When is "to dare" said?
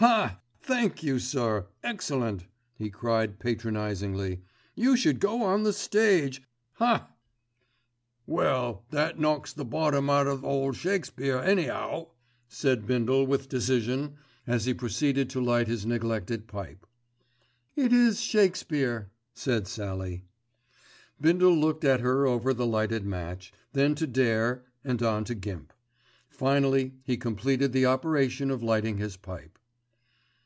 23.96-24.64